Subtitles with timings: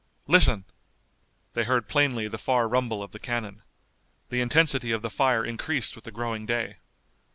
[0.25, 0.63] Listen!"
[1.53, 3.61] They heard plainly the far rumble of the cannon.
[4.29, 6.77] The intensity of the fire increased with the growing day.